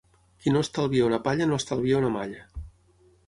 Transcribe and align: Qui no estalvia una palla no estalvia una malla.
Qui 0.43 0.53
no 0.53 0.63
estalvia 0.65 1.09
una 1.09 1.19
palla 1.27 1.47
no 1.51 1.59
estalvia 1.63 1.99
una 2.05 2.11
malla. 2.17 2.47